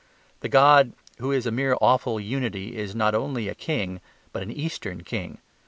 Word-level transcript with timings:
The 0.39 0.49
god 0.49 0.93
who 1.19 1.31
is 1.31 1.45
a 1.45 1.51
mere 1.51 1.77
awful 1.79 2.19
unity 2.19 2.75
is 2.75 2.95
not 2.95 3.13
only 3.13 3.47
a 3.47 3.53
king 3.53 4.01
but 4.33 4.41
an 4.41 4.49
Eastern 4.49 5.03
king. 5.03 5.37